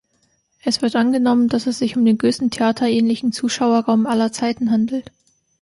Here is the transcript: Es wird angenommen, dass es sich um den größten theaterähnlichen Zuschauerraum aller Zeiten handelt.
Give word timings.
Es 0.63 0.81
wird 0.81 0.95
angenommen, 0.95 1.47
dass 1.47 1.67
es 1.67 1.77
sich 1.77 1.95
um 1.95 2.03
den 2.03 2.17
größten 2.17 2.49
theaterähnlichen 2.49 3.31
Zuschauerraum 3.33 4.07
aller 4.07 4.31
Zeiten 4.31 4.71
handelt. 4.71 5.11